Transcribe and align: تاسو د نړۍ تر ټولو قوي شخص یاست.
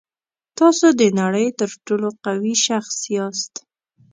تاسو 0.57 0.85
د 0.99 1.01
نړۍ 1.19 1.47
تر 1.59 1.69
ټولو 1.85 2.07
قوي 2.25 2.55
شخص 2.67 2.97
یاست. 3.15 3.53